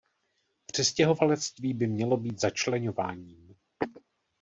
[0.65, 3.55] Přistěhovalectví by mělo být začleňováním.